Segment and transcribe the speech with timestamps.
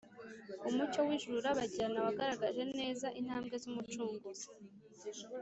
[0.69, 4.47] umucyo w’ijuru urabagirana wagaragaje neza intambwe z’Umucunguzi